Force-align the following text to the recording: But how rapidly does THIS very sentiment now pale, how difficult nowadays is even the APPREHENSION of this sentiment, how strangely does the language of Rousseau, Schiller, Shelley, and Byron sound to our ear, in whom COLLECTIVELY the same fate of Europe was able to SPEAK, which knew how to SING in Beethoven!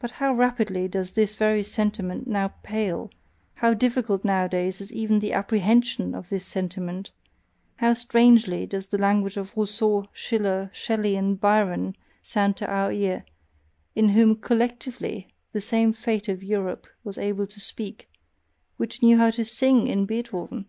But 0.00 0.10
how 0.20 0.34
rapidly 0.34 0.86
does 0.86 1.12
THIS 1.14 1.34
very 1.34 1.62
sentiment 1.62 2.26
now 2.26 2.48
pale, 2.62 3.10
how 3.54 3.72
difficult 3.72 4.22
nowadays 4.22 4.82
is 4.82 4.92
even 4.92 5.18
the 5.20 5.32
APPREHENSION 5.32 6.14
of 6.14 6.28
this 6.28 6.44
sentiment, 6.44 7.10
how 7.76 7.94
strangely 7.94 8.66
does 8.66 8.88
the 8.88 8.98
language 8.98 9.38
of 9.38 9.56
Rousseau, 9.56 10.04
Schiller, 10.12 10.70
Shelley, 10.74 11.16
and 11.16 11.40
Byron 11.40 11.96
sound 12.22 12.58
to 12.58 12.66
our 12.70 12.92
ear, 12.92 13.24
in 13.94 14.10
whom 14.10 14.36
COLLECTIVELY 14.36 15.32
the 15.52 15.60
same 15.62 15.94
fate 15.94 16.28
of 16.28 16.42
Europe 16.44 16.86
was 17.02 17.16
able 17.16 17.46
to 17.46 17.60
SPEAK, 17.60 18.10
which 18.76 19.02
knew 19.02 19.16
how 19.16 19.30
to 19.30 19.42
SING 19.46 19.86
in 19.86 20.04
Beethoven! 20.04 20.66